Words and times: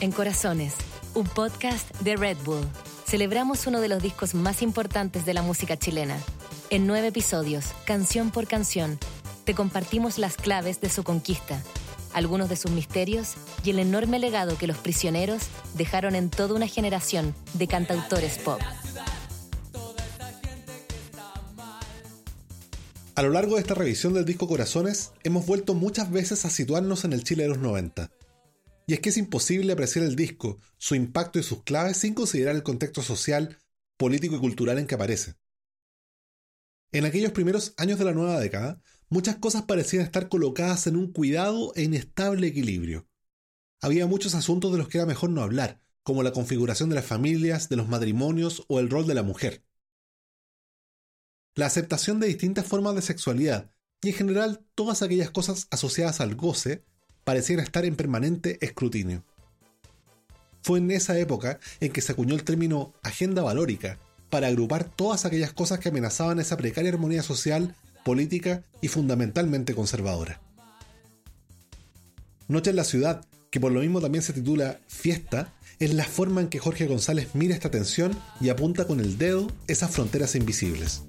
En 0.00 0.12
Corazones, 0.12 0.72
un 1.12 1.26
podcast 1.26 1.94
de 2.00 2.16
Red 2.16 2.38
Bull. 2.42 2.66
Celebramos 3.04 3.66
uno 3.66 3.82
de 3.82 3.88
los 3.88 4.02
discos 4.02 4.34
más 4.34 4.62
importantes 4.62 5.26
de 5.26 5.34
la 5.34 5.42
música 5.42 5.78
chilena. 5.78 6.16
En 6.70 6.86
nueve 6.86 7.08
episodios, 7.08 7.66
canción 7.84 8.30
por 8.30 8.46
canción, 8.46 8.98
te 9.44 9.52
compartimos 9.54 10.16
las 10.16 10.36
claves 10.36 10.80
de 10.80 10.88
su 10.88 11.04
conquista, 11.04 11.62
algunos 12.14 12.48
de 12.48 12.56
sus 12.56 12.70
misterios 12.70 13.34
y 13.62 13.70
el 13.70 13.78
enorme 13.78 14.18
legado 14.18 14.56
que 14.56 14.66
los 14.66 14.78
prisioneros 14.78 15.42
dejaron 15.74 16.14
en 16.14 16.30
toda 16.30 16.54
una 16.54 16.66
generación 16.66 17.34
de 17.52 17.66
cantautores 17.66 18.38
pop. 18.38 18.58
A 23.16 23.22
lo 23.22 23.28
largo 23.28 23.56
de 23.56 23.60
esta 23.60 23.74
revisión 23.74 24.14
del 24.14 24.24
disco 24.24 24.48
Corazones, 24.48 25.12
hemos 25.24 25.44
vuelto 25.44 25.74
muchas 25.74 26.10
veces 26.10 26.46
a 26.46 26.50
situarnos 26.50 27.04
en 27.04 27.12
el 27.12 27.22
Chile 27.22 27.42
de 27.42 27.50
los 27.50 27.58
90. 27.58 28.10
Y 28.86 28.94
es 28.94 29.00
que 29.00 29.10
es 29.10 29.16
imposible 29.16 29.72
apreciar 29.72 30.04
el 30.04 30.16
disco, 30.16 30.58
su 30.78 30.94
impacto 30.94 31.38
y 31.38 31.42
sus 31.42 31.62
claves 31.62 31.98
sin 31.98 32.14
considerar 32.14 32.56
el 32.56 32.62
contexto 32.62 33.02
social, 33.02 33.58
político 33.96 34.36
y 34.36 34.40
cultural 34.40 34.78
en 34.78 34.86
que 34.86 34.94
aparece. 34.94 35.36
En 36.92 37.04
aquellos 37.04 37.32
primeros 37.32 37.74
años 37.76 37.98
de 37.98 38.04
la 38.04 38.14
nueva 38.14 38.40
década, 38.40 38.82
muchas 39.08 39.36
cosas 39.36 39.62
parecían 39.62 40.02
estar 40.02 40.28
colocadas 40.28 40.86
en 40.86 40.96
un 40.96 41.12
cuidado 41.12 41.72
e 41.76 41.84
inestable 41.84 42.48
equilibrio. 42.48 43.08
Había 43.80 44.06
muchos 44.06 44.34
asuntos 44.34 44.72
de 44.72 44.78
los 44.78 44.88
que 44.88 44.98
era 44.98 45.06
mejor 45.06 45.30
no 45.30 45.42
hablar, 45.42 45.80
como 46.02 46.22
la 46.22 46.32
configuración 46.32 46.88
de 46.88 46.96
las 46.96 47.06
familias, 47.06 47.68
de 47.68 47.76
los 47.76 47.88
matrimonios 47.88 48.64
o 48.68 48.80
el 48.80 48.90
rol 48.90 49.06
de 49.06 49.14
la 49.14 49.22
mujer. 49.22 49.64
La 51.54 51.66
aceptación 51.66 52.20
de 52.20 52.26
distintas 52.26 52.66
formas 52.66 52.94
de 52.94 53.02
sexualidad 53.02 53.70
y 54.02 54.08
en 54.08 54.14
general 54.14 54.66
todas 54.74 55.02
aquellas 55.02 55.30
cosas 55.30 55.66
asociadas 55.70 56.20
al 56.20 56.34
goce 56.34 56.84
parecían 57.30 57.60
estar 57.60 57.84
en 57.84 57.94
permanente 57.94 58.58
escrutinio. 58.60 59.22
Fue 60.64 60.80
en 60.80 60.90
esa 60.90 61.16
época 61.16 61.60
en 61.78 61.92
que 61.92 62.00
se 62.00 62.10
acuñó 62.10 62.34
el 62.34 62.42
término 62.42 62.92
agenda 63.04 63.40
valórica 63.40 63.98
para 64.30 64.48
agrupar 64.48 64.82
todas 64.82 65.24
aquellas 65.24 65.52
cosas 65.52 65.78
que 65.78 65.90
amenazaban 65.90 66.40
esa 66.40 66.56
precaria 66.56 66.90
armonía 66.90 67.22
social 67.22 67.76
política 68.04 68.64
y 68.80 68.88
fundamentalmente 68.88 69.76
conservadora. 69.76 70.40
Noche 72.48 72.70
en 72.70 72.76
la 72.76 72.82
ciudad, 72.82 73.24
que 73.50 73.60
por 73.60 73.70
lo 73.70 73.78
mismo 73.78 74.00
también 74.00 74.22
se 74.22 74.32
titula 74.32 74.80
Fiesta, 74.88 75.52
es 75.78 75.94
la 75.94 76.06
forma 76.06 76.40
en 76.40 76.48
que 76.48 76.58
Jorge 76.58 76.88
González 76.88 77.28
mira 77.34 77.54
esta 77.54 77.70
tensión 77.70 78.10
y 78.40 78.48
apunta 78.48 78.88
con 78.88 78.98
el 78.98 79.18
dedo 79.18 79.46
esas 79.68 79.92
fronteras 79.92 80.34
invisibles. 80.34 81.04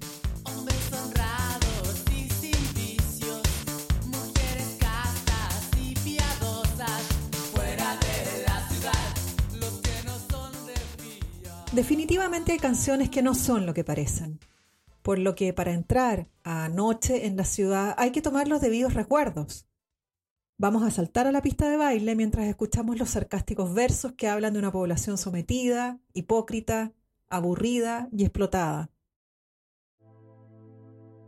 Definitivamente 11.72 12.52
hay 12.52 12.58
canciones 12.58 13.10
que 13.10 13.22
no 13.22 13.34
son 13.34 13.66
lo 13.66 13.74
que 13.74 13.84
parecen 13.84 14.38
por 15.02 15.18
lo 15.18 15.34
que 15.34 15.52
para 15.52 15.72
entrar 15.72 16.28
a 16.44 16.68
noche 16.68 17.26
en 17.26 17.36
la 17.36 17.44
ciudad 17.44 17.94
hay 17.98 18.12
que 18.12 18.22
tomar 18.22 18.48
los 18.48 18.60
debidos 18.60 18.94
recuerdos. 18.94 19.66
Vamos 20.58 20.84
a 20.84 20.90
saltar 20.90 21.26
a 21.26 21.32
la 21.32 21.42
pista 21.42 21.68
de 21.68 21.76
baile 21.76 22.14
mientras 22.14 22.46
escuchamos 22.46 22.98
los 22.98 23.10
sarcásticos 23.10 23.74
versos 23.74 24.12
que 24.12 24.28
hablan 24.28 24.52
de 24.52 24.60
una 24.60 24.70
población 24.70 25.18
sometida, 25.18 25.98
hipócrita, 26.14 26.92
aburrida 27.28 28.08
y 28.12 28.22
explotada. 28.22 28.90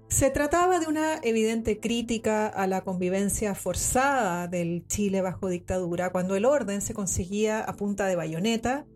Se 0.09 0.31
trataba 0.31 0.79
de 0.79 0.87
una 0.87 1.17
evidente 1.23 1.81
crítica 1.81 2.47
a 2.47 2.69
la 2.69 2.83
convivencia 2.85 3.57
forzada 3.57 4.47
del 4.47 4.87
Chile 4.87 5.23
bajo 5.23 5.49
dictadura, 5.49 6.13
cuando 6.13 6.37
el 6.37 6.45
orden 6.45 6.81
se 6.83 6.95
conseguía 6.95 7.61
a 7.61 7.75
punta 7.75 8.07
de 8.07 8.15
bayoneta 8.15 8.87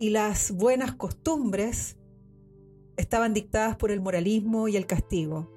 y 0.00 0.10
las 0.10 0.50
buenas 0.52 0.94
costumbres 0.94 1.98
estaban 2.96 3.34
dictadas 3.34 3.76
por 3.76 3.90
el 3.90 4.00
moralismo 4.00 4.66
y 4.66 4.76
el 4.76 4.86
castigo. 4.86 5.52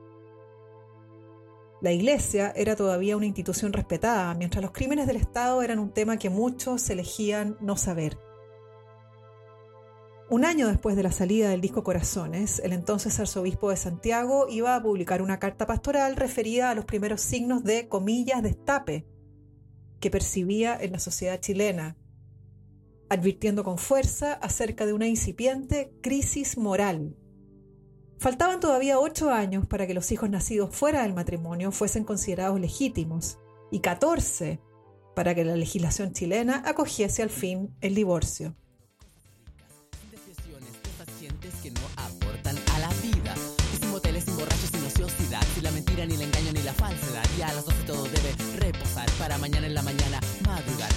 La 1.82 1.94
Iglesia 1.94 2.52
era 2.56 2.76
todavía 2.76 3.16
una 3.16 3.26
institución 3.26 3.72
respetada, 3.72 4.34
mientras 4.36 4.62
los 4.62 4.74
crímenes 4.74 5.08
del 5.08 5.16
Estado 5.16 5.64
eran 5.64 5.80
un 5.80 5.94
tema 5.94 6.18
que 6.18 6.30
muchos 6.30 6.90
elegían 6.90 7.58
no 7.62 7.78
saber. 7.78 8.20
Un 10.30 10.44
año 10.44 10.68
después 10.68 10.98
de 10.98 11.04
la 11.04 11.12
salida 11.12 11.50
del 11.50 11.62
disco 11.62 11.84
Corazones, 11.84 12.60
el 12.60 12.74
entonces 12.74 13.20
arzobispo 13.22 13.70
de 13.70 13.78
Santiago 13.78 14.48
iba 14.50 14.76
a 14.76 14.84
publicar 14.84 15.22
una 15.22 15.40
carta 15.40 15.66
pastoral 15.66 16.18
referida 16.18 16.70
a 16.70 16.76
los 16.76 16.84
primeros 16.84 17.22
signos 17.22 17.64
de, 17.64 17.88
comillas, 17.88 18.44
destape 18.44 19.08
que 20.02 20.12
percibía 20.12 20.78
en 20.80 20.92
la 20.92 21.00
sociedad 21.00 21.40
chilena, 21.40 21.96
advirtiendo 23.10 23.64
con 23.64 23.78
fuerza 23.78 24.34
acerca 24.34 24.86
de 24.86 24.94
una 24.94 25.08
incipiente 25.08 25.94
crisis 26.02 26.58
moral 26.58 27.16
Faltaban 28.24 28.62
todavía 28.62 29.00
ocho 29.00 29.32
años 29.32 29.68
para 29.68 29.86
que 29.86 29.94
los 29.94 30.10
hijos 30.14 30.30
nacidos 30.30 30.74
fuera 30.74 31.04
del 31.04 31.14
matrimonio 31.14 31.74
fuesen 31.74 32.06
considerados 32.06 32.58
legítimos 32.58 33.38
y 33.70 33.82
catorce 33.82 34.62
para 35.14 35.36
que 35.36 35.44
la 35.44 35.58
legislación 35.58 36.14
chilena 36.14 36.64
acogiese 36.66 37.22
al 37.22 37.30
fin 37.30 37.76
el 37.82 37.96
divorcio. 37.96 38.56
la 45.62 45.72
ni 46.54 46.62
la 46.62 46.74
falsedad. 46.74 47.26
Y 47.38 47.42
a 47.42 47.54
las 47.54 47.66
12 47.66 47.84
todo 47.84 48.04
debe 48.04 48.36
reposar 48.58 49.10
para 49.20 49.38
mañana 49.38 49.68
en 49.68 49.74
la 49.74 49.82
mañana 49.82 50.20
madrugar. 50.46 50.92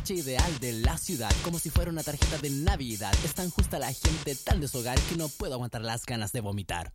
Noche 0.00 0.14
ideal 0.14 0.58
de 0.60 0.72
la 0.72 0.96
ciudad, 0.96 1.30
como 1.44 1.58
si 1.58 1.68
fuera 1.68 1.90
una 1.90 2.02
tarjeta 2.02 2.38
de 2.38 2.48
Navidad. 2.48 3.12
Es 3.22 3.34
tan 3.34 3.50
justa 3.50 3.78
la 3.78 3.92
gente, 3.92 4.34
tan 4.34 4.58
deshogar, 4.58 4.98
que 4.98 5.16
no 5.16 5.28
puedo 5.28 5.52
aguantar 5.52 5.82
las 5.82 6.06
ganas 6.06 6.32
de 6.32 6.40
vomitar. 6.40 6.94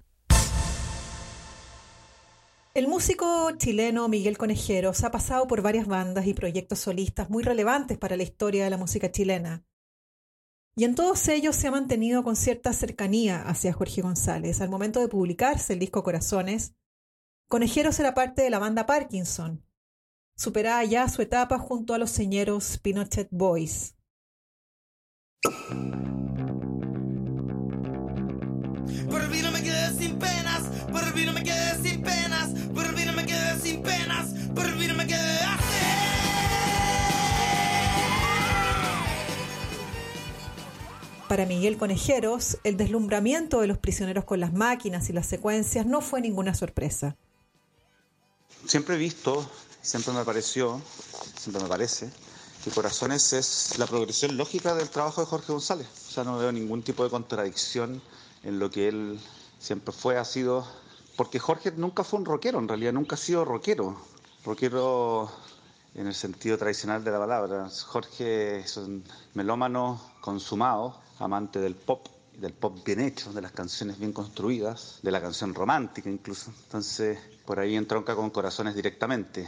El 2.74 2.88
músico 2.88 3.52
chileno 3.58 4.08
Miguel 4.08 4.40
Conejeros 4.40 5.04
ha 5.04 5.12
pasado 5.12 5.46
por 5.46 5.62
varias 5.62 5.86
bandas 5.86 6.26
y 6.26 6.34
proyectos 6.34 6.80
solistas 6.80 7.30
muy 7.30 7.44
relevantes 7.44 8.00
para 8.00 8.18
la 8.18 8.24
historia 8.24 8.64
de 8.64 8.72
la 8.72 8.78
música 8.78 9.12
chilena. 9.12 9.64
Y 10.76 10.84
en 10.84 10.96
todos 10.96 11.28
ellos 11.28 11.56
se 11.56 11.68
ha 11.68 11.72
mantenido 11.72 12.24
con 12.24 12.36
cierta 12.36 12.74
cercanía 12.74 13.44
hacia 13.44 13.72
Jorge 13.72 14.02
González. 14.02 14.62
Al 14.62 14.70
momento 14.70 15.00
de 15.00 15.10
publicarse 15.10 15.74
el 15.74 15.80
disco 15.80 16.02
Corazones, 16.02 16.74
Conejeros 17.50 18.00
era 18.00 18.16
parte 18.16 18.42
de 18.42 18.50
la 18.50 18.58
banda 18.58 18.88
Parkinson, 18.88 19.64
superada 20.36 20.84
ya 20.84 21.08
su 21.10 21.22
etapa 21.22 21.58
junto 21.58 21.94
a 21.94 21.98
los 21.98 22.12
señeros 22.12 22.78
Pinochet 22.82 23.28
Boys. 23.32 23.96
Por 29.10 29.30
mí 29.30 29.42
no 29.42 29.52
me 29.52 29.64
quedé 29.64 29.94
sin 29.98 30.20
penas, 30.20 30.64
por 30.92 31.16
mí 31.16 31.26
no 31.26 31.34
me 31.34 31.44
quedé 31.44 31.82
sin 31.82 32.02
penas, 32.02 32.50
por 32.74 32.94
mí 32.94 33.06
no 33.06 33.14
me 33.14 33.26
quedé 33.26 33.60
sin 33.60 33.82
penas, 33.82 34.34
por 34.54 34.76
mí 34.76 34.88
no 34.88 34.96
me 34.96 35.08
quedé 35.08 35.40
así. 35.40 35.66
Para 41.28 41.46
Miguel 41.46 41.78
Conejeros, 41.78 42.60
el 42.64 42.78
deslumbramiento 42.78 43.62
de 43.62 43.68
los 43.68 43.78
prisioneros 43.78 44.26
con 44.26 44.40
las 44.40 44.54
máquinas 44.54 45.10
y 45.10 45.14
las 45.14 45.26
secuencias 45.26 45.86
no 45.86 46.02
fue 46.02 46.22
ninguna 46.22 46.54
sorpresa. 46.54 47.18
Siempre 48.66 48.96
he 48.96 48.98
visto, 48.98 49.50
siempre 49.86 50.14
me 50.14 50.26
pareció, 50.26 50.82
siempre 51.38 51.62
me 51.62 51.70
parece, 51.70 52.10
que 52.64 52.72
Corazones 52.72 53.34
es 53.34 53.78
la 53.78 53.86
progresión 53.86 54.36
lógica 54.36 54.74
del 54.74 54.90
trabajo 54.90 55.22
de 55.22 55.28
Jorge 55.28 55.52
González. 55.52 55.88
O 56.08 56.12
sea, 56.12 56.24
no 56.24 56.40
veo 56.40 56.52
ningún 56.52 56.82
tipo 56.82 57.04
de 57.04 57.12
contradicción 57.12 58.02
en 58.44 58.58
lo 58.58 58.72
que 58.72 58.88
él 58.88 59.20
siempre 59.60 59.94
fue, 59.94 60.18
ha 60.18 60.26
sido. 60.26 60.66
Porque 61.16 61.38
Jorge 61.38 61.72
nunca 61.72 62.04
fue 62.04 62.20
un 62.20 62.26
rockero, 62.26 62.58
en 62.58 62.68
realidad 62.68 62.94
nunca 62.94 63.14
ha 63.14 63.20
sido 63.20 63.46
rockero. 63.46 63.96
Rockero 64.44 65.32
en 65.94 66.08
el 66.08 66.16
sentido 66.16 66.58
tradicional 66.58 67.04
de 67.04 67.12
la 67.12 67.20
palabra. 67.20 67.70
Jorge 67.86 68.62
es 68.62 68.78
un 68.78 69.04
melómano 69.36 70.02
consumado, 70.20 71.00
amante 71.20 71.60
del 71.60 71.76
pop, 71.76 72.08
del 72.34 72.54
pop 72.54 72.84
bien 72.84 73.02
hecho, 73.02 73.32
de 73.34 73.42
las 73.42 73.52
canciones 73.52 74.00
bien 74.00 74.14
construidas, 74.14 75.00
de 75.04 75.12
la 75.12 75.22
canción 75.22 75.54
romántica 75.54 76.10
incluso. 76.10 76.52
Entonces, 76.64 77.20
por 77.46 77.60
ahí 77.60 77.76
entronca 77.76 78.16
con 78.16 78.32
corazones 78.32 78.74
directamente. 78.74 79.48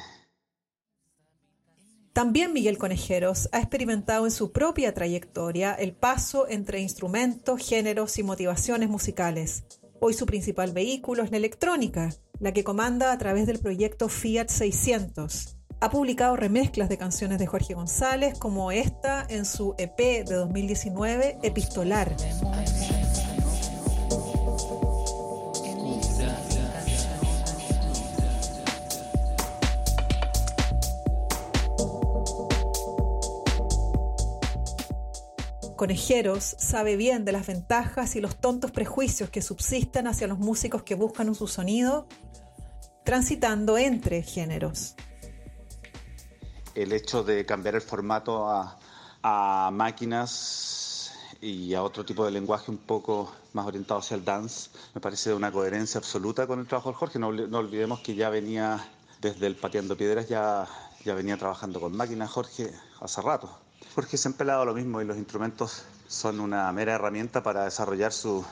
También 2.18 2.52
Miguel 2.52 2.80
Conejeros 2.80 3.48
ha 3.52 3.60
experimentado 3.60 4.26
en 4.26 4.32
su 4.32 4.52
propia 4.52 4.92
trayectoria 4.92 5.76
el 5.76 5.94
paso 5.94 6.48
entre 6.50 6.82
instrumentos, 6.82 7.62
géneros 7.62 8.18
y 8.18 8.24
motivaciones 8.24 8.90
musicales. 8.90 9.66
Hoy 10.00 10.16
su 10.16 10.26
principal 10.26 10.72
vehículo 10.72 11.22
es 11.22 11.30
la 11.30 11.38
electrónica, 11.38 12.10
la 12.40 12.54
que 12.54 12.64
comanda 12.64 13.12
a 13.12 13.20
través 13.20 13.46
del 13.46 13.60
proyecto 13.60 14.10
Fiat 14.10 14.48
600. 14.48 15.58
Ha 15.80 15.92
publicado 15.92 16.36
remezclas 16.36 16.90
de 16.90 16.98
canciones 16.98 17.38
de 17.38 17.46
Jorge 17.46 17.76
González 17.76 18.36
como 18.40 18.72
esta 18.72 19.24
en 19.30 19.46
su 19.46 19.76
EP 19.78 20.26
de 20.28 20.34
2019, 20.34 21.38
Epistolar. 21.44 22.18
Conejeros 35.78 36.44
sabe 36.60 36.98
bien 36.98 37.24
de 37.24 37.32
las 37.32 37.48
ventajas 37.48 38.18
y 38.18 38.22
los 38.22 38.42
tontos 38.42 38.72
prejuicios 38.72 39.30
que 39.30 39.42
subsisten 39.42 40.08
hacia 40.08 40.28
los 40.28 40.40
músicos 40.40 40.84
que 40.84 40.96
buscan 40.96 41.34
su 41.34 41.48
sonido, 41.48 42.08
transitando 43.06 43.78
entre 43.78 44.24
géneros. 44.24 44.96
El 46.76 46.92
hecho 46.92 47.24
de 47.24 47.46
cambiar 47.46 47.76
el 47.76 47.82
formato 47.82 48.50
a, 48.50 48.78
máquinas 49.72 51.12
y 51.42 51.74
a 51.74 51.84
otro 51.84 52.06
tipo 52.06 52.26
de 52.26 52.32
lenguaje 52.32 52.72
un 52.72 52.78
poco 52.78 53.32
más 53.52 53.66
orientado 53.66 54.00
hacia 54.00 54.16
el 54.16 54.24
dance 54.24 54.70
me 54.96 55.02
parece 55.02 55.32
de 55.32 55.36
una 55.36 55.52
coherencia 55.52 55.98
absoluta 55.98 56.48
con 56.48 56.60
el 56.60 56.68
trabajo 56.68 56.90
de 56.90 56.96
Jorge. 56.96 57.20
No, 57.20 57.32
no 57.32 57.58
olvidemos 57.58 58.00
que 58.00 58.16
ya 58.16 58.30
venía 58.30 58.88
desde 59.20 59.48
el 59.48 59.56
Pateando 59.56 59.98
Piedras, 59.98 60.30
ya, 60.30 60.66
ya 61.04 61.14
venía 61.14 61.38
trabajando 61.38 61.82
con 61.82 61.96
máquinas 61.96 62.32
Jorge 62.32 62.72
hace 63.02 63.22
rato. 63.22 63.67
Jorge 63.98 64.16
siempre 64.16 64.48
ha 64.48 64.54
dado 64.54 64.66
lo 64.66 64.76
mismo 64.76 65.02
y 65.02 65.06
los 65.06 65.18
instrumentos 65.18 65.82
son 66.08 66.40
una 66.40 66.72
mera 66.72 66.94
herramienta 66.94 67.42
para 67.42 67.64
desarrollar 67.64 68.14
su 68.14 68.46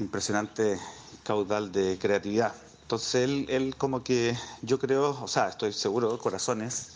impresionante 0.00 0.80
caudal 1.22 1.70
de 1.70 1.96
creatividad. 1.96 2.52
Entonces 2.82 3.22
él, 3.22 3.46
él 3.50 3.76
como 3.78 4.02
que 4.02 4.36
yo 4.62 4.80
creo, 4.80 5.10
o 5.22 5.28
sea, 5.28 5.46
estoy 5.46 5.72
seguro, 5.72 6.18
corazones, 6.18 6.94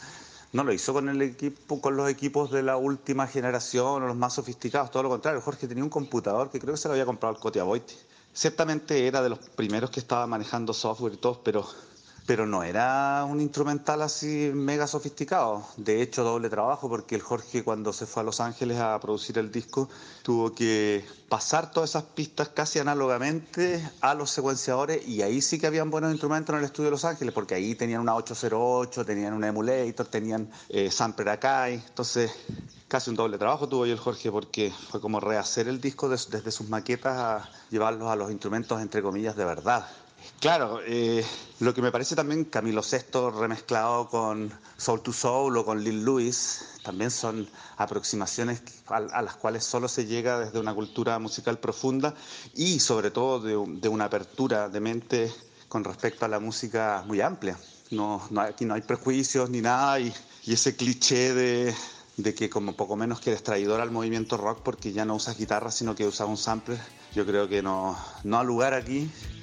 no 0.52 0.64
lo 0.64 0.72
hizo 0.72 0.92
con 0.92 1.08
el 1.08 1.22
equipo, 1.22 1.80
con 1.80 1.96
los 1.96 2.10
equipos 2.10 2.50
de 2.50 2.64
la 2.64 2.76
última 2.76 3.28
generación 3.28 4.02
o 4.02 4.06
los 4.08 4.16
más 4.16 4.34
sofisticados, 4.34 4.90
todo 4.90 5.04
lo 5.04 5.10
contrario. 5.10 5.40
Jorge 5.40 5.68
tenía 5.68 5.84
un 5.84 5.90
computador 5.90 6.50
que 6.50 6.58
creo 6.58 6.74
que 6.74 6.80
se 6.80 6.88
lo 6.88 6.94
había 6.94 7.06
comprado 7.06 7.36
al 7.36 7.40
Cotiavoite. 7.40 7.94
Ciertamente 8.32 9.06
era 9.06 9.22
de 9.22 9.28
los 9.28 9.38
primeros 9.38 9.90
que 9.92 10.00
estaba 10.00 10.26
manejando 10.26 10.72
software 10.72 11.12
y 11.12 11.18
todo, 11.18 11.42
pero 11.44 11.64
pero 12.26 12.46
no 12.46 12.62
era 12.62 13.26
un 13.28 13.40
instrumental 13.40 14.00
así 14.02 14.50
mega 14.54 14.86
sofisticado. 14.86 15.66
De 15.76 16.00
hecho, 16.00 16.24
doble 16.24 16.48
trabajo 16.48 16.88
porque 16.88 17.14
el 17.14 17.22
Jorge 17.22 17.62
cuando 17.62 17.92
se 17.92 18.06
fue 18.06 18.22
a 18.22 18.24
Los 18.24 18.40
Ángeles 18.40 18.78
a 18.78 18.98
producir 19.00 19.38
el 19.38 19.52
disco 19.52 19.88
tuvo 20.22 20.54
que 20.54 21.04
pasar 21.28 21.70
todas 21.70 21.90
esas 21.90 22.04
pistas 22.04 22.48
casi 22.48 22.78
análogamente 22.78 23.82
a 24.00 24.14
los 24.14 24.30
secuenciadores 24.30 25.06
y 25.06 25.22
ahí 25.22 25.42
sí 25.42 25.58
que 25.58 25.66
habían 25.66 25.90
buenos 25.90 26.10
instrumentos 26.12 26.54
en 26.54 26.60
el 26.60 26.64
estudio 26.64 26.86
de 26.86 26.92
Los 26.92 27.04
Ángeles 27.04 27.34
porque 27.34 27.54
ahí 27.54 27.74
tenían 27.74 28.00
una 28.00 28.14
808, 28.14 29.04
tenían 29.04 29.34
un 29.34 29.44
emulator, 29.44 30.06
tenían 30.06 30.50
eh, 30.68 30.90
sampler 30.90 31.28
Akai, 31.30 31.74
entonces 31.74 32.30
casi 32.88 33.10
un 33.10 33.16
doble 33.16 33.36
trabajo 33.36 33.68
tuvo 33.68 33.84
yo 33.86 33.92
el 33.92 33.98
Jorge 33.98 34.30
porque 34.30 34.72
fue 34.90 35.00
como 35.00 35.20
rehacer 35.20 35.68
el 35.68 35.80
disco 35.80 36.08
desde 36.08 36.50
sus 36.50 36.68
maquetas 36.68 37.16
a 37.18 37.50
llevarlos 37.70 38.08
a 38.08 38.16
los 38.16 38.30
instrumentos 38.30 38.80
entre 38.80 39.02
comillas 39.02 39.36
de 39.36 39.44
verdad. 39.44 39.86
Claro, 40.40 40.80
eh, 40.86 41.24
lo 41.60 41.72
que 41.72 41.80
me 41.80 41.90
parece 41.90 42.14
también 42.14 42.44
Camilo 42.44 42.82
VI 42.82 43.30
remezclado 43.30 44.08
con 44.08 44.52
Soul 44.76 45.00
to 45.02 45.12
Soul 45.12 45.56
o 45.56 45.64
con 45.64 45.82
Lil 45.82 46.04
Louis 46.04 46.60
también 46.82 47.10
son 47.10 47.48
aproximaciones 47.78 48.62
a, 48.88 49.22
las 49.22 49.36
cuales 49.36 49.64
solo 49.64 49.88
se 49.88 50.04
llega 50.04 50.38
desde 50.38 50.60
una 50.60 50.74
cultura 50.74 51.18
musical 51.18 51.58
profunda 51.58 52.14
y 52.54 52.78
sobre 52.80 53.10
todo 53.10 53.40
de, 53.40 53.88
una 53.88 54.04
apertura 54.04 54.68
de 54.68 54.80
mente 54.80 55.32
con 55.68 55.82
respecto 55.82 56.26
a 56.26 56.28
la 56.28 56.40
música 56.40 57.02
muy 57.06 57.22
amplia. 57.22 57.58
No, 57.90 58.22
aquí 58.36 58.66
no 58.66 58.74
hay 58.74 58.82
prejuicios 58.82 59.48
ni 59.48 59.62
nada 59.62 59.98
y, 59.98 60.12
ese 60.46 60.76
cliché 60.76 61.32
de, 61.32 62.34
que 62.34 62.50
como 62.50 62.76
poco 62.76 62.96
menos 62.96 63.18
que 63.18 63.30
eres 63.30 63.42
traidor 63.42 63.80
al 63.80 63.90
movimiento 63.90 64.36
rock 64.36 64.60
porque 64.62 64.92
ya 64.92 65.06
no 65.06 65.14
usas 65.14 65.38
guitarra 65.38 65.70
sino 65.70 65.94
que 65.94 66.06
usas 66.06 66.28
un 66.28 66.36
sampler, 66.36 66.78
yo 67.14 67.24
creo 67.24 67.48
que 67.48 67.62
no, 67.62 67.96
no 68.24 68.38
ha 68.38 68.44
lugar 68.44 68.74
aquí 68.74 69.10
no 69.32 69.33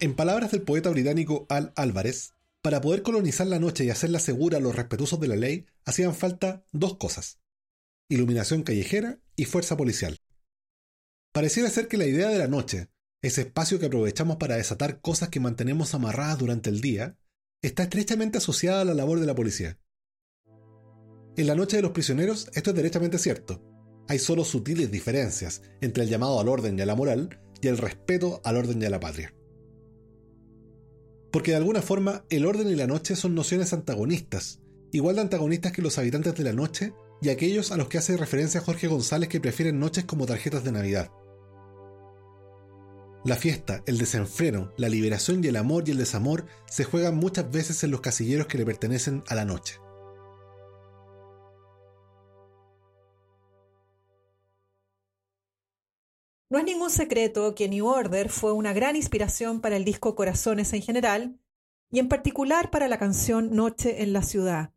En 0.00 0.14
palabras 0.14 0.50
del 0.50 0.62
poeta 0.62 0.90
británico 0.90 1.46
Al 1.48 1.72
Álvarez, 1.76 2.34
para 2.60 2.82
poder 2.82 3.02
colonizar 3.02 3.46
la 3.46 3.58
noche 3.58 3.84
y 3.84 3.90
hacerla 3.90 4.18
segura 4.18 4.58
a 4.58 4.60
los 4.60 4.76
respetuosos 4.76 5.18
de 5.20 5.28
la 5.28 5.36
ley, 5.36 5.66
hacían 5.86 6.14
falta 6.14 6.62
dos 6.72 6.96
cosas: 6.96 7.38
iluminación 8.10 8.64
callejera 8.64 9.18
y 9.36 9.46
fuerza 9.46 9.78
policial. 9.78 10.18
Pareciera 11.32 11.70
ser 11.70 11.88
que 11.88 11.96
la 11.96 12.06
idea 12.06 12.28
de 12.28 12.38
la 12.38 12.48
noche, 12.48 12.90
ese 13.22 13.42
espacio 13.42 13.78
que 13.78 13.86
aprovechamos 13.86 14.36
para 14.36 14.56
desatar 14.56 15.00
cosas 15.00 15.30
que 15.30 15.40
mantenemos 15.40 15.94
amarradas 15.94 16.38
durante 16.38 16.68
el 16.68 16.82
día, 16.82 17.16
está 17.62 17.82
estrechamente 17.82 18.38
asociada 18.38 18.80
a 18.80 18.84
la 18.84 18.94
labor 18.94 19.20
de 19.20 19.26
la 19.26 19.34
policía. 19.34 19.78
En 21.36 21.46
la 21.46 21.54
noche 21.54 21.76
de 21.76 21.82
los 21.82 21.92
prisioneros 21.92 22.50
esto 22.54 22.70
es 22.70 22.76
derechamente 22.76 23.18
cierto. 23.18 23.62
Hay 24.08 24.18
solo 24.18 24.44
sutiles 24.44 24.90
diferencias 24.90 25.62
entre 25.80 26.04
el 26.04 26.08
llamado 26.08 26.40
al 26.40 26.48
orden 26.48 26.78
y 26.78 26.82
a 26.82 26.86
la 26.86 26.96
moral 26.96 27.40
y 27.60 27.68
el 27.68 27.78
respeto 27.78 28.40
al 28.44 28.56
orden 28.56 28.80
y 28.82 28.86
a 28.86 28.90
la 28.90 29.00
patria. 29.00 29.34
Porque 31.30 31.52
de 31.52 31.58
alguna 31.58 31.82
forma 31.82 32.24
el 32.30 32.46
orden 32.46 32.68
y 32.68 32.74
la 32.74 32.86
noche 32.86 33.14
son 33.14 33.34
nociones 33.34 33.72
antagonistas, 33.72 34.60
igual 34.90 35.16
de 35.16 35.22
antagonistas 35.22 35.72
que 35.72 35.82
los 35.82 35.98
habitantes 35.98 36.34
de 36.34 36.44
la 36.44 36.52
noche 36.52 36.92
y 37.22 37.28
aquellos 37.28 37.70
a 37.70 37.76
los 37.76 37.88
que 37.88 37.98
hace 37.98 38.16
referencia 38.16 38.62
Jorge 38.62 38.88
González 38.88 39.28
que 39.28 39.40
prefieren 39.40 39.78
noches 39.78 40.04
como 40.04 40.26
tarjetas 40.26 40.64
de 40.64 40.72
Navidad. 40.72 41.10
La 43.22 43.36
fiesta, 43.36 43.82
el 43.84 43.98
desenfreno, 43.98 44.72
la 44.78 44.88
liberación 44.88 45.44
y 45.44 45.48
el 45.48 45.56
amor 45.56 45.86
y 45.86 45.90
el 45.90 45.98
desamor 45.98 46.46
se 46.66 46.84
juegan 46.84 47.16
muchas 47.16 47.50
veces 47.50 47.84
en 47.84 47.90
los 47.90 48.00
casilleros 48.00 48.46
que 48.46 48.56
le 48.56 48.64
pertenecen 48.64 49.22
a 49.28 49.34
la 49.34 49.44
noche. 49.44 49.74
No 56.48 56.58
es 56.58 56.64
ningún 56.64 56.90
secreto 56.90 57.54
que 57.54 57.68
New 57.68 57.86
Order 57.86 58.30
fue 58.30 58.52
una 58.52 58.72
gran 58.72 58.96
inspiración 58.96 59.60
para 59.60 59.76
el 59.76 59.84
disco 59.84 60.16
Corazones 60.16 60.72
en 60.72 60.80
general, 60.80 61.38
y 61.90 61.98
en 61.98 62.08
particular 62.08 62.70
para 62.70 62.88
la 62.88 62.98
canción 62.98 63.54
Noche 63.54 64.02
en 64.02 64.14
la 64.14 64.22
Ciudad, 64.22 64.72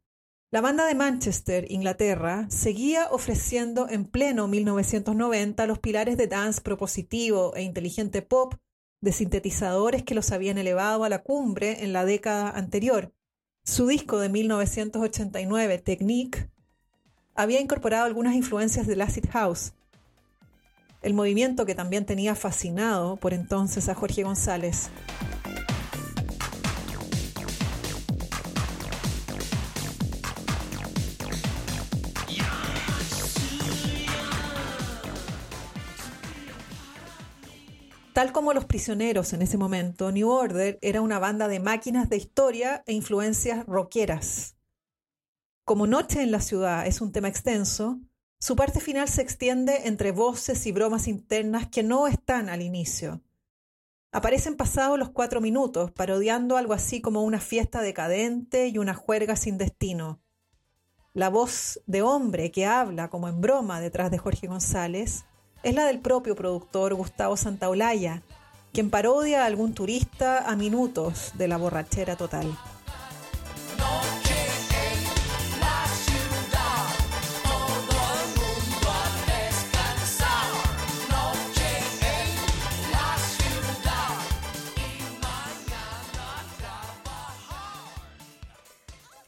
la 0.53 0.61
banda 0.61 0.85
de 0.85 0.93
Manchester, 0.93 1.65
Inglaterra, 1.71 2.45
seguía 2.47 3.07
ofreciendo 3.09 3.89
en 3.89 4.05
pleno 4.05 4.47
1990 4.47 5.65
los 5.65 5.79
pilares 5.79 6.15
de 6.15 6.27
dance 6.27 6.61
propositivo 6.61 7.55
e 7.55 7.63
inteligente 7.63 8.21
pop 8.21 8.53
de 9.01 9.13
sintetizadores 9.13 10.03
que 10.03 10.13
los 10.13 10.31
habían 10.31 10.59
elevado 10.59 11.05
a 11.05 11.09
la 11.09 11.23
cumbre 11.23 11.83
en 11.83 11.91
la 11.91 12.05
década 12.05 12.51
anterior. 12.51 13.11
Su 13.63 13.87
disco 13.87 14.19
de 14.19 14.29
1989, 14.29 15.79
Technique, 15.79 16.51
había 17.33 17.59
incorporado 17.59 18.05
algunas 18.05 18.35
influencias 18.35 18.85
del 18.85 19.01
acid 19.01 19.25
house, 19.31 19.73
el 21.01 21.15
movimiento 21.15 21.65
que 21.65 21.73
también 21.73 22.05
tenía 22.05 22.35
fascinado 22.35 23.15
por 23.15 23.33
entonces 23.33 23.89
a 23.89 23.95
Jorge 23.95 24.21
González. 24.21 24.91
Tal 38.13 38.31
como 38.31 38.53
Los 38.53 38.65
Prisioneros 38.65 39.33
en 39.33 39.41
ese 39.41 39.57
momento, 39.57 40.11
New 40.11 40.29
Order 40.29 40.77
era 40.83 41.01
una 41.01 41.17
banda 41.17 41.47
de 41.47 41.59
máquinas 41.59 42.09
de 42.09 42.17
historia 42.17 42.83
e 42.85 42.93
influencias 42.93 43.65
rockeras. 43.65 44.55
Como 45.65 45.87
Noche 45.87 46.21
en 46.21 46.31
la 46.31 46.39
Ciudad 46.39 46.85
es 46.85 47.01
un 47.01 47.11
tema 47.11 47.27
extenso, 47.27 47.99
su 48.39 48.55
parte 48.55 48.81
final 48.81 49.07
se 49.07 49.23
extiende 49.23 49.87
entre 49.87 50.11
voces 50.11 50.67
y 50.67 50.71
bromas 50.71 51.07
internas 51.07 51.69
que 51.69 51.81
no 51.81 52.05
están 52.07 52.49
al 52.49 52.61
inicio. 52.61 53.23
Aparecen 54.11 54.57
pasados 54.57 54.99
los 54.99 55.09
cuatro 55.09 55.41
minutos, 55.41 55.91
parodiando 55.91 56.55
algo 56.55 56.73
así 56.73 57.01
como 57.01 57.23
una 57.23 57.39
fiesta 57.39 57.81
decadente 57.81 58.67
y 58.67 58.77
una 58.77 58.93
juerga 58.93 59.35
sin 59.35 59.57
destino. 59.57 60.21
La 61.13 61.29
voz 61.29 61.81
de 61.87 62.03
hombre 62.03 62.51
que 62.51 62.67
habla 62.67 63.09
como 63.09 63.27
en 63.27 63.41
broma 63.41 63.81
detrás 63.81 64.11
de 64.11 64.19
Jorge 64.19 64.45
González 64.45 65.25
es 65.63 65.73
la 65.73 65.85
del 65.85 65.99
propio 65.99 66.35
productor 66.35 66.93
Gustavo 66.93 67.37
Santaolalla, 67.37 68.21
quien 68.73 68.89
parodia 68.89 69.43
a 69.43 69.45
algún 69.45 69.73
turista 69.73 70.49
a 70.49 70.55
minutos 70.57 71.31
de 71.37 71.47
la 71.47 71.57
borrachera 71.57 72.17
total. 72.17 72.57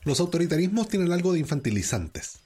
Los 0.04 0.20
autoritarismos 0.20 0.88
tienen 0.88 1.12
algo 1.12 1.34
de 1.34 1.40
infantilizantes. 1.40 2.42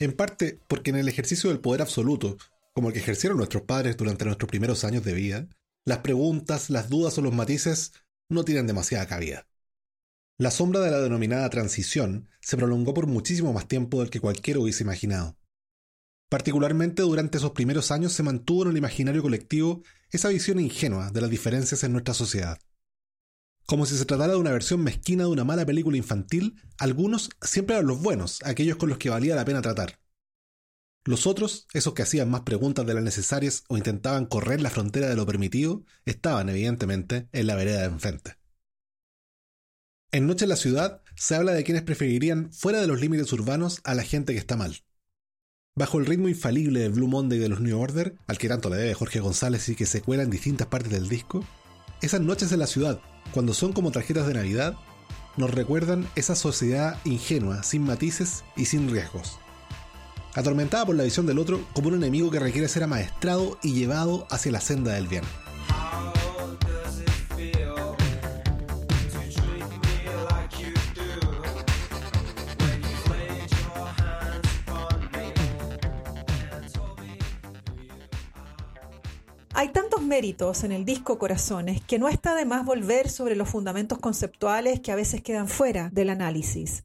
En 0.00 0.12
parte 0.12 0.58
porque 0.66 0.90
en 0.90 0.96
el 0.96 1.06
ejercicio 1.06 1.50
del 1.50 1.60
poder 1.60 1.82
absoluto 1.82 2.36
como 2.72 2.88
el 2.88 2.94
que 2.94 3.00
ejercieron 3.00 3.38
nuestros 3.38 3.62
padres 3.62 3.96
durante 3.96 4.24
nuestros 4.24 4.48
primeros 4.48 4.84
años 4.84 5.04
de 5.04 5.14
vida, 5.14 5.48
las 5.84 5.98
preguntas, 5.98 6.70
las 6.70 6.88
dudas 6.88 7.16
o 7.18 7.22
los 7.22 7.34
matices 7.34 7.92
no 8.28 8.44
tienen 8.44 8.66
demasiada 8.66 9.06
cabida. 9.06 9.46
La 10.38 10.50
sombra 10.50 10.80
de 10.80 10.90
la 10.90 11.00
denominada 11.00 11.50
transición 11.50 12.28
se 12.40 12.56
prolongó 12.56 12.94
por 12.94 13.06
muchísimo 13.06 13.52
más 13.52 13.68
tiempo 13.68 14.00
del 14.00 14.10
que 14.10 14.20
cualquiera 14.20 14.60
hubiese 14.60 14.84
imaginado. 14.84 15.36
Particularmente 16.30 17.02
durante 17.02 17.38
esos 17.38 17.50
primeros 17.50 17.90
años 17.90 18.12
se 18.12 18.22
mantuvo 18.22 18.62
en 18.62 18.70
el 18.70 18.76
imaginario 18.76 19.20
colectivo 19.20 19.82
esa 20.10 20.28
visión 20.28 20.60
ingenua 20.60 21.10
de 21.10 21.20
las 21.20 21.30
diferencias 21.30 21.82
en 21.84 21.92
nuestra 21.92 22.14
sociedad. 22.14 22.58
Como 23.66 23.84
si 23.84 23.96
se 23.96 24.04
tratara 24.04 24.32
de 24.32 24.38
una 24.38 24.52
versión 24.52 24.82
mezquina 24.82 25.24
de 25.24 25.30
una 25.30 25.44
mala 25.44 25.66
película 25.66 25.96
infantil, 25.96 26.60
algunos 26.78 27.30
siempre 27.42 27.76
eran 27.76 27.86
los 27.86 28.00
buenos, 28.00 28.40
aquellos 28.44 28.76
con 28.76 28.88
los 28.88 28.98
que 28.98 29.10
valía 29.10 29.36
la 29.36 29.44
pena 29.44 29.60
tratar. 29.60 29.98
Los 31.04 31.26
otros, 31.26 31.66
esos 31.72 31.94
que 31.94 32.02
hacían 32.02 32.30
más 32.30 32.42
preguntas 32.42 32.86
de 32.86 32.92
las 32.92 33.02
necesarias 33.02 33.64
o 33.68 33.78
intentaban 33.78 34.26
correr 34.26 34.60
la 34.60 34.70
frontera 34.70 35.08
de 35.08 35.16
lo 35.16 35.24
permitido, 35.24 35.84
estaban, 36.04 36.48
evidentemente, 36.50 37.28
en 37.32 37.46
la 37.46 37.54
vereda 37.54 37.80
de 37.80 37.86
enfrente. 37.86 38.36
En 40.12 40.26
Noche 40.26 40.44
en 40.44 40.50
la 40.50 40.56
Ciudad 40.56 41.02
se 41.16 41.36
habla 41.36 41.52
de 41.52 41.64
quienes 41.64 41.82
preferirían 41.82 42.52
fuera 42.52 42.80
de 42.80 42.86
los 42.86 43.00
límites 43.00 43.32
urbanos 43.32 43.80
a 43.84 43.94
la 43.94 44.02
gente 44.02 44.34
que 44.34 44.38
está 44.38 44.56
mal. 44.56 44.82
Bajo 45.74 45.98
el 45.98 46.06
ritmo 46.06 46.28
infalible 46.28 46.80
del 46.80 46.92
Blue 46.92 47.06
Monday 47.06 47.38
de 47.38 47.48
los 47.48 47.60
New 47.60 47.78
Order, 47.78 48.16
al 48.26 48.36
que 48.36 48.48
tanto 48.48 48.68
le 48.68 48.76
debe 48.76 48.94
Jorge 48.94 49.20
González 49.20 49.68
y 49.68 49.76
que 49.76 49.86
se 49.86 50.02
cuela 50.02 50.24
en 50.24 50.30
distintas 50.30 50.66
partes 50.66 50.92
del 50.92 51.08
disco, 51.08 51.44
esas 52.02 52.20
noches 52.20 52.52
en 52.52 52.58
la 52.58 52.66
ciudad, 52.66 53.00
cuando 53.32 53.54
son 53.54 53.72
como 53.72 53.92
tarjetas 53.92 54.26
de 54.26 54.34
Navidad, 54.34 54.74
nos 55.36 55.50
recuerdan 55.50 56.08
esa 56.16 56.34
sociedad 56.34 56.98
ingenua, 57.04 57.62
sin 57.62 57.82
matices 57.82 58.44
y 58.56 58.66
sin 58.66 58.90
riesgos. 58.90 59.38
Atormentada 60.34 60.86
por 60.86 60.94
la 60.94 61.04
visión 61.04 61.26
del 61.26 61.38
otro 61.38 61.60
como 61.72 61.88
un 61.88 61.94
enemigo 61.94 62.30
que 62.30 62.38
requiere 62.38 62.68
ser 62.68 62.84
amaestrado 62.84 63.58
y 63.62 63.72
llevado 63.72 64.26
hacia 64.30 64.52
la 64.52 64.60
senda 64.60 64.92
del 64.92 65.08
bien. 65.08 65.24
Hay 79.52 79.72
tantos 79.72 80.00
méritos 80.00 80.64
en 80.64 80.72
el 80.72 80.86
disco 80.86 81.18
Corazones 81.18 81.82
que 81.82 81.98
no 81.98 82.08
está 82.08 82.34
de 82.34 82.46
más 82.46 82.64
volver 82.64 83.10
sobre 83.10 83.36
los 83.36 83.48
fundamentos 83.48 83.98
conceptuales 83.98 84.80
que 84.80 84.90
a 84.90 84.96
veces 84.96 85.22
quedan 85.22 85.48
fuera 85.48 85.90
del 85.92 86.08
análisis. 86.08 86.84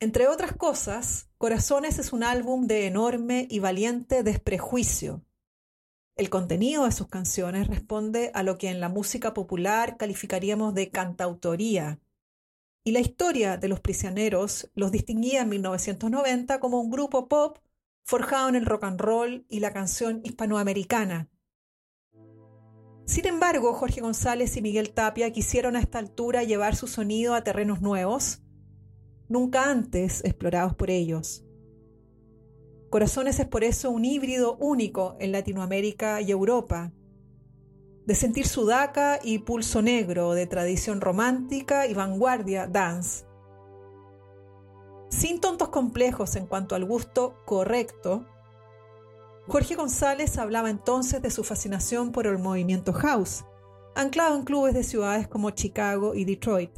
Entre 0.00 0.28
otras 0.28 0.56
cosas, 0.56 1.28
Corazones 1.36 1.98
es 1.98 2.12
un 2.12 2.22
álbum 2.22 2.66
de 2.66 2.86
enorme 2.86 3.46
y 3.50 3.58
valiente 3.58 4.22
desprejuicio. 4.22 5.24
El 6.16 6.30
contenido 6.30 6.84
de 6.84 6.92
sus 6.92 7.08
canciones 7.08 7.68
responde 7.68 8.30
a 8.34 8.42
lo 8.42 8.58
que 8.58 8.68
en 8.68 8.80
la 8.80 8.88
música 8.88 9.34
popular 9.34 9.96
calificaríamos 9.96 10.74
de 10.74 10.90
cantautoría. 10.90 12.00
Y 12.82 12.92
la 12.92 13.00
historia 13.00 13.58
de 13.58 13.68
los 13.68 13.80
prisioneros 13.80 14.70
los 14.74 14.90
distinguía 14.90 15.42
en 15.42 15.50
1990 15.50 16.60
como 16.60 16.80
un 16.80 16.90
grupo 16.90 17.28
pop 17.28 17.58
forjado 18.02 18.48
en 18.48 18.56
el 18.56 18.66
rock 18.66 18.84
and 18.84 19.00
roll 19.00 19.46
y 19.48 19.60
la 19.60 19.72
canción 19.72 20.20
hispanoamericana 20.24 21.28
sin 23.10 23.26
embargo, 23.26 23.74
Jorge 23.74 24.02
González 24.02 24.56
y 24.56 24.62
Miguel 24.62 24.92
Tapia 24.92 25.32
quisieron 25.32 25.74
a 25.74 25.80
esta 25.80 25.98
altura 25.98 26.44
llevar 26.44 26.76
su 26.76 26.86
sonido 26.86 27.34
a 27.34 27.42
terrenos 27.42 27.80
nuevos, 27.80 28.40
nunca 29.30 29.70
antes 29.70 30.22
explorados 30.24 30.74
por 30.74 30.90
ellos. 30.90 31.44
Corazones 32.90 33.38
es 33.38 33.46
por 33.46 33.62
eso 33.62 33.90
un 33.90 34.04
híbrido 34.04 34.56
único 34.56 35.16
en 35.20 35.30
Latinoamérica 35.30 36.20
y 36.20 36.32
Europa, 36.32 36.92
de 38.04 38.14
sentir 38.16 38.48
sudaca 38.48 39.20
y 39.22 39.38
pulso 39.38 39.80
negro, 39.80 40.32
de 40.32 40.46
tradición 40.46 41.00
romántica 41.00 41.86
y 41.86 41.94
vanguardia 41.94 42.66
dance. 42.66 43.24
Sin 45.08 45.40
tontos 45.40 45.68
complejos 45.68 46.34
en 46.34 46.46
cuanto 46.46 46.74
al 46.74 46.84
gusto 46.84 47.36
correcto, 47.46 48.26
Jorge 49.46 49.76
González 49.76 50.38
hablaba 50.38 50.70
entonces 50.70 51.22
de 51.22 51.30
su 51.30 51.44
fascinación 51.44 52.10
por 52.10 52.26
el 52.26 52.38
movimiento 52.38 52.92
house, 52.92 53.44
anclado 53.94 54.36
en 54.36 54.44
clubes 54.44 54.74
de 54.74 54.82
ciudades 54.82 55.28
como 55.28 55.50
Chicago 55.50 56.14
y 56.16 56.24
Detroit, 56.24 56.72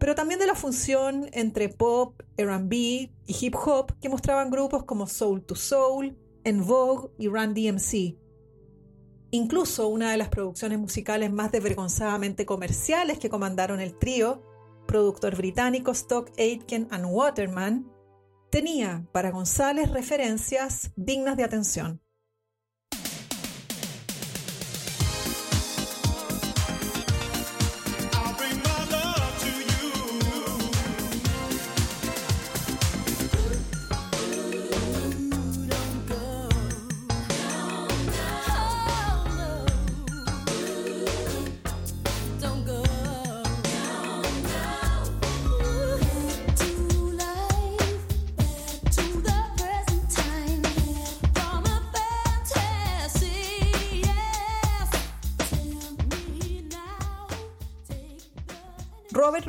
pero 0.00 0.14
también 0.14 0.40
de 0.40 0.46
la 0.46 0.54
función 0.54 1.28
entre 1.32 1.68
pop, 1.68 2.20
RB 2.38 2.72
y 2.72 3.12
hip 3.26 3.54
hop 3.54 3.92
que 4.00 4.08
mostraban 4.08 4.50
grupos 4.50 4.84
como 4.84 5.06
Soul 5.06 5.44
to 5.44 5.54
Soul, 5.54 6.16
En 6.42 6.66
Vogue 6.66 7.10
y 7.18 7.28
Run 7.28 7.52
DMC. 7.52 8.16
Incluso 9.30 9.88
una 9.88 10.10
de 10.10 10.16
las 10.16 10.30
producciones 10.30 10.78
musicales 10.78 11.30
más 11.30 11.52
desvergonzadamente 11.52 12.46
comerciales 12.46 13.18
que 13.18 13.28
comandaron 13.28 13.78
el 13.78 13.96
trío, 13.96 14.42
productor 14.86 15.36
británico 15.36 15.90
Stock 15.90 16.32
Aitken 16.38 16.88
and 16.90 17.04
Waterman, 17.06 17.92
tenía 18.50 19.06
para 19.12 19.30
González 19.30 19.90
referencias 19.90 20.92
dignas 20.96 21.36
de 21.36 21.44
atención. 21.44 22.00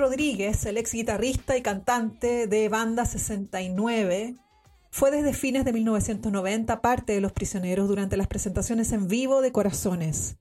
Rodríguez, 0.01 0.65
el 0.65 0.77
ex 0.77 0.93
guitarrista 0.93 1.55
y 1.55 1.61
cantante 1.61 2.47
de 2.47 2.69
Banda 2.69 3.05
69, 3.05 4.35
fue 4.89 5.11
desde 5.11 5.31
fines 5.31 5.63
de 5.63 5.73
1990 5.73 6.81
parte 6.81 7.13
de 7.13 7.21
Los 7.21 7.31
Prisioneros 7.31 7.87
durante 7.87 8.17
las 8.17 8.25
presentaciones 8.25 8.91
en 8.93 9.07
vivo 9.07 9.41
de 9.41 9.51
Corazones. 9.51 10.37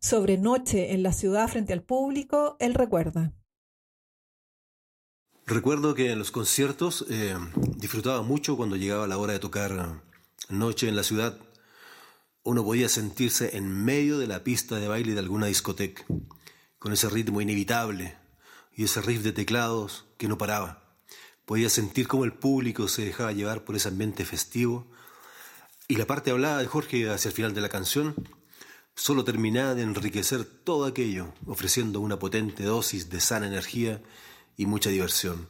Sobre 0.00 0.38
Noche 0.38 0.92
en 0.92 1.02
la 1.02 1.12
ciudad 1.12 1.48
frente 1.48 1.72
al 1.72 1.82
público, 1.82 2.56
él 2.60 2.74
recuerda. 2.74 3.32
Recuerdo 5.44 5.96
que 5.96 6.12
en 6.12 6.20
los 6.20 6.30
conciertos 6.30 7.04
eh, 7.10 7.34
disfrutaba 7.78 8.22
mucho 8.22 8.56
cuando 8.56 8.76
llegaba 8.76 9.08
la 9.08 9.18
hora 9.18 9.32
de 9.32 9.40
tocar 9.40 10.02
Noche 10.50 10.88
en 10.88 10.94
la 10.94 11.02
ciudad. 11.02 11.36
Uno 12.44 12.62
podía 12.62 12.88
sentirse 12.88 13.56
en 13.56 13.68
medio 13.84 14.18
de 14.18 14.28
la 14.28 14.44
pista 14.44 14.76
de 14.76 14.86
baile 14.86 15.14
de 15.14 15.18
alguna 15.18 15.46
discoteca, 15.46 16.04
con 16.78 16.92
ese 16.92 17.08
ritmo 17.08 17.40
inevitable, 17.40 18.16
y 18.78 18.84
ese 18.84 19.02
riff 19.02 19.24
de 19.24 19.32
teclados 19.32 20.06
que 20.18 20.28
no 20.28 20.38
paraba. 20.38 20.84
Podía 21.46 21.68
sentir 21.68 22.06
cómo 22.06 22.24
el 22.24 22.32
público 22.32 22.86
se 22.86 23.04
dejaba 23.04 23.32
llevar 23.32 23.64
por 23.64 23.74
ese 23.74 23.88
ambiente 23.88 24.24
festivo 24.24 24.86
y 25.88 25.96
la 25.96 26.06
parte 26.06 26.30
hablada 26.30 26.58
de 26.58 26.68
Jorge 26.68 27.10
hacia 27.10 27.30
el 27.30 27.34
final 27.34 27.54
de 27.54 27.60
la 27.60 27.70
canción 27.70 28.14
solo 28.94 29.24
terminaba 29.24 29.74
de 29.74 29.82
enriquecer 29.82 30.44
todo 30.44 30.84
aquello, 30.84 31.34
ofreciendo 31.44 32.00
una 32.00 32.20
potente 32.20 32.62
dosis 32.62 33.10
de 33.10 33.18
sana 33.18 33.48
energía 33.48 34.00
y 34.56 34.66
mucha 34.66 34.90
diversión. 34.90 35.48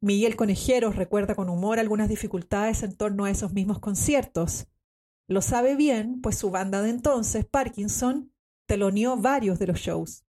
Miguel 0.00 0.34
Conejeros 0.34 0.96
recuerda 0.96 1.34
con 1.34 1.50
humor 1.50 1.78
algunas 1.78 2.08
dificultades 2.08 2.82
en 2.82 2.96
torno 2.96 3.26
a 3.26 3.30
esos 3.30 3.52
mismos 3.52 3.80
conciertos. 3.80 4.66
Lo 5.28 5.42
sabe 5.42 5.76
bien, 5.76 6.22
pues 6.22 6.38
su 6.38 6.50
banda 6.50 6.80
de 6.80 6.88
entonces, 6.88 7.44
Parkinson, 7.44 8.32
teloneó 8.64 9.18
varios 9.18 9.58
de 9.58 9.66
los 9.66 9.78
shows. 9.78 10.23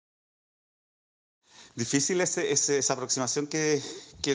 Difícil 1.76 2.22
esa 2.22 2.94
aproximación 2.94 3.48
que, 3.48 3.82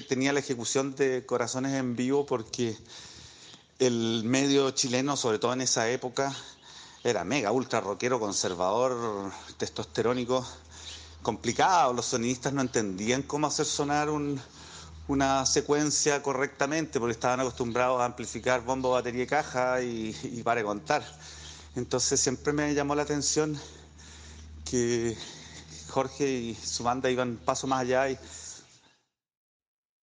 tenía 0.09 0.33
la 0.33 0.40
ejecución 0.40 0.97
de 0.97 1.25
Corazones 1.25 1.73
en 1.75 1.95
Vivo 1.95 2.26
porque 2.26 2.76
el 3.78 4.25
medio 4.25 4.73
chileno, 4.73 5.16
sobre 5.16 5.38
todo 5.38 5.52
en 5.52 5.61
esa 5.61 5.88
época, 5.88 6.35
era 7.04 7.23
mega, 7.23 7.52
ultra 7.52 7.80
rockero, 7.80 8.18
conservador, 8.18 9.33
testosterónico, 9.57 10.45
complicado. 11.23 11.92
Los 11.92 12.07
sonidistas 12.07 12.52
no 12.52 12.61
entendían 12.61 13.23
cómo 13.23 13.47
hacer 13.47 13.66
sonar 13.66 14.09
una 15.07 15.47
secuencia 15.47 16.21
correctamente 16.25 16.99
porque 16.99 17.12
estaban 17.12 17.38
acostumbrados 17.38 18.00
a 18.00 18.07
amplificar 18.07 18.64
bombo, 18.64 18.90
batería 18.90 19.23
y 19.23 19.26
caja 19.28 19.80
y, 19.80 20.16
y 20.25 20.42
para 20.42 20.64
contar. 20.64 21.04
Entonces 21.76 22.21
siempre 22.21 22.52
me 22.52 22.75
llamó 22.75 22.97
la 22.97 23.02
atención 23.02 23.57
que 24.64 25.16
Jorge 25.88 26.30
y 26.30 26.54
su 26.54 26.85
banda 26.85 27.11
iban 27.11 27.37
paso 27.37 27.66
más 27.66 27.80
allá. 27.80 28.11
Y... 28.11 28.18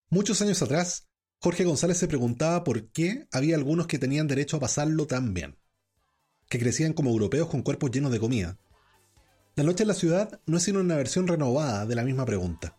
Muchos 0.09 0.41
años 0.41 0.61
atrás, 0.61 1.07
Jorge 1.39 1.63
González 1.63 1.97
se 1.97 2.07
preguntaba 2.07 2.63
por 2.63 2.91
qué 2.91 3.27
había 3.31 3.55
algunos 3.55 3.87
que 3.87 3.99
tenían 3.99 4.27
derecho 4.27 4.57
a 4.57 4.61
pasarlo 4.61 5.07
tan 5.07 5.33
bien, 5.33 5.57
que 6.49 6.59
crecían 6.59 6.93
como 6.93 7.11
europeos 7.11 7.49
con 7.49 7.61
cuerpos 7.61 7.91
llenos 7.91 8.11
de 8.11 8.19
comida. 8.19 8.57
La 9.55 9.63
noche 9.63 9.83
en 9.83 9.87
la 9.89 9.93
ciudad 9.93 10.41
no 10.45 10.57
es 10.57 10.63
sino 10.63 10.79
una 10.79 10.95
versión 10.95 11.27
renovada 11.27 11.85
de 11.85 11.95
la 11.95 12.03
misma 12.03 12.25
pregunta. 12.25 12.75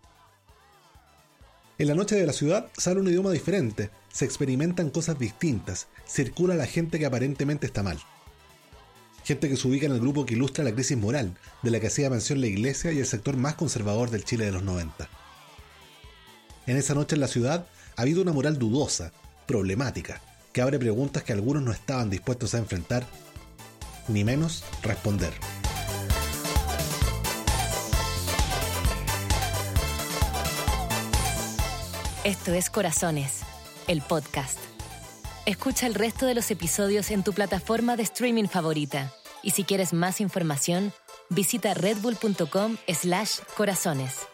En 1.79 1.89
la 1.89 1.95
noche 1.95 2.17
de 2.17 2.27
la 2.27 2.33
ciudad 2.33 2.71
sale 2.77 3.01
un 3.01 3.09
idioma 3.09 3.31
diferente, 3.31 3.91
se 4.13 4.25
experimentan 4.25 4.91
cosas 4.91 5.19
distintas, 5.19 5.89
circula 6.07 6.55
la 6.55 6.67
gente 6.67 6.99
que 6.99 7.07
aparentemente 7.07 7.67
está 7.67 7.83
mal. 7.83 7.99
Gente 9.27 9.49
que 9.49 9.57
se 9.57 9.67
ubica 9.67 9.87
en 9.87 9.93
el 9.93 9.99
grupo 9.99 10.25
que 10.25 10.35
ilustra 10.35 10.63
la 10.63 10.73
crisis 10.73 10.97
moral, 10.97 11.37
de 11.65 11.73
la 11.73 11.81
que 11.81 11.89
hacía 11.89 12.09
mención 12.09 12.41
la 12.41 12.47
iglesia 12.47 12.93
y 12.93 13.01
el 13.01 13.07
sector 13.07 13.37
más 13.37 13.57
conservador 13.57 14.09
del 14.09 14.25
Chile 14.25 14.45
de 14.45 14.53
los 14.53 14.63
90. 14.63 15.09
En 16.69 16.77
esa 16.77 16.95
noche 16.95 17.17
en 17.17 17.23
la 17.23 17.27
ciudad 17.27 17.67
ha 17.97 18.03
habido 18.03 18.23
una 18.23 18.33
moral 18.33 18.57
dudosa, 18.57 19.13
problemática, 19.49 20.21
que 20.53 20.61
abre 20.61 20.79
preguntas 20.79 21.25
que 21.25 21.33
algunos 21.33 21.65
no 21.65 21.73
estaban 21.73 22.09
dispuestos 22.09 22.55
a 22.55 22.59
enfrentar, 22.59 23.05
ni 24.07 24.23
menos 24.23 24.63
responder. 24.85 25.33
Esto 32.23 32.55
es 32.55 32.71
Corazones, 32.71 33.41
el 33.89 34.03
podcast. 34.03 34.76
Escucha 35.47 35.87
el 35.87 35.95
resto 35.95 36.27
de 36.27 36.35
los 36.35 36.51
episodios 36.51 37.13
en 37.13 37.23
tu 37.23 37.33
plataforma 37.33 37.95
de 37.95 38.03
streaming 38.03 38.49
favorita. 38.49 39.13
Y 39.45 39.53
si 39.53 39.63
quieres 39.63 39.93
más 39.93 40.21
información, 40.21 40.93
visita 41.31 41.73
redbull.com 41.73 42.77
slash 42.93 43.39
corazones. 43.57 44.27